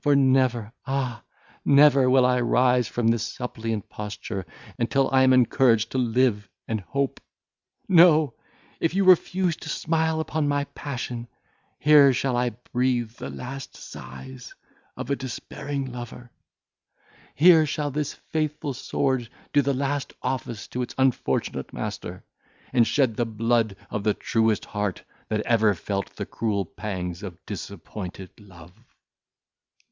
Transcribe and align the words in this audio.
for 0.00 0.16
never, 0.16 0.72
ah! 0.86 1.22
never 1.62 2.08
will 2.08 2.24
I 2.24 2.40
rise 2.40 2.88
from 2.88 3.08
this 3.08 3.22
suppliant 3.22 3.90
posture, 3.90 4.46
until 4.78 5.10
I 5.12 5.24
am 5.24 5.34
encouraged 5.34 5.92
to 5.92 5.98
live 5.98 6.48
and 6.66 6.80
hope. 6.80 7.20
No! 7.86 8.32
if 8.80 8.94
you 8.94 9.04
refuse 9.04 9.56
to 9.56 9.68
smile 9.68 10.18
upon 10.20 10.48
my 10.48 10.64
passion, 10.64 11.28
here 11.78 12.14
shall 12.14 12.34
I 12.34 12.56
breathe 12.72 13.10
the 13.10 13.28
last 13.28 13.76
sighs 13.76 14.54
of 14.96 15.10
a 15.10 15.16
despairing 15.16 15.92
lover; 15.92 16.30
here 17.34 17.66
shall 17.66 17.90
this 17.90 18.14
faithful 18.14 18.72
sword 18.72 19.28
do 19.52 19.60
the 19.60 19.74
last 19.74 20.14
office 20.22 20.66
to 20.68 20.80
its 20.80 20.94
unfortunate 20.96 21.74
master, 21.74 22.24
and 22.72 22.86
shed 22.86 23.16
the 23.16 23.26
blood 23.26 23.76
of 23.90 24.04
the 24.04 24.14
truest 24.14 24.64
heart 24.64 25.04
that 25.28 25.40
ever 25.40 25.74
felt 25.74 26.16
the 26.16 26.24
cruel 26.24 26.64
pangs 26.64 27.22
of 27.22 27.44
disappointed 27.44 28.30
love." 28.40 28.72